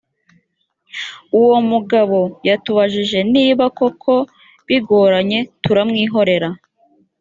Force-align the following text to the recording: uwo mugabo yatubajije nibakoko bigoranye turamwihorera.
uwo 1.39 1.57
mugabo 1.71 2.19
yatubajije 2.49 3.19
nibakoko 3.31 4.11
bigoranye 4.67 5.39
turamwihorera. 5.63 6.49